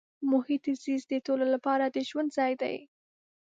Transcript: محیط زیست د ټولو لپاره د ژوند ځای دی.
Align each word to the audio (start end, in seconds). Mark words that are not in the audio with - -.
محیط 0.31 0.63
زیست 0.83 1.07
د 1.11 1.13
ټولو 1.25 1.45
لپاره 1.53 1.85
د 1.87 1.97
ژوند 2.09 2.29
ځای 2.37 2.53
دی. 2.61 2.77